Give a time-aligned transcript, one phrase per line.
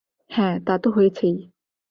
[0.31, 1.35] হ্যাঁ, তা তো হয়েছেই।